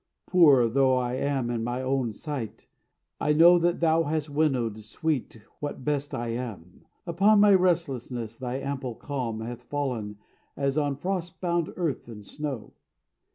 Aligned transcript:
Poor 0.25 0.67
though 0.67 0.97
I 0.97 1.13
am 1.13 1.51
in 1.51 1.63
my 1.63 1.79
own 1.83 2.11
sight, 2.11 2.65
I 3.19 3.33
know 3.33 3.59
That 3.59 3.81
thou 3.81 4.01
hast 4.05 4.31
winnowed, 4.31 4.79
sweet, 4.79 5.39
what 5.59 5.85
best 5.85 6.15
I 6.15 6.29
am; 6.29 6.85
Upon 7.05 7.39
my 7.39 7.53
restlessness 7.53 8.35
thy 8.35 8.55
ample 8.55 8.95
calm 8.95 9.41
Hath 9.41 9.61
fallen 9.61 10.17
as 10.57 10.75
on 10.75 10.95
frost 10.95 11.39
bound 11.39 11.71
earth 11.75 12.07
the 12.07 12.23
snow. 12.23 12.73